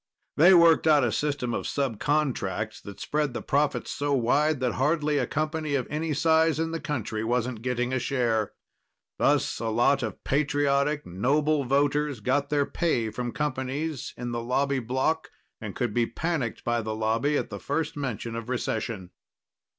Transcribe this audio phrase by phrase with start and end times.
[0.35, 5.19] They worked out a system of subcontracts that spread the profits so wide that hardly
[5.19, 8.53] a company of any size in the country wasn't getting a share.
[9.19, 14.79] Thus a lot of patriotic, noble voters got their pay from companies in the lobby
[14.79, 15.29] block
[15.61, 19.11] and could be panicked by the lobby at the first mention of recession.